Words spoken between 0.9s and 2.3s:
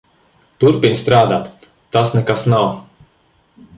strādāt. Tas